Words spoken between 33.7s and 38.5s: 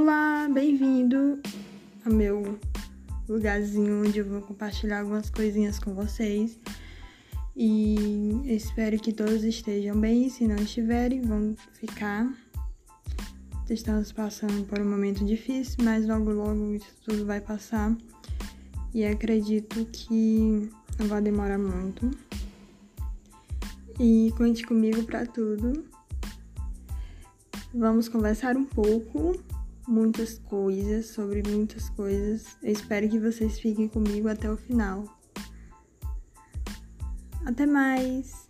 comigo até o final. Até mais!